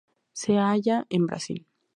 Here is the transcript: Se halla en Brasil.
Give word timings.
Se 0.33 0.57
halla 0.57 1.05
en 1.11 1.27
Brasil. 1.27 1.67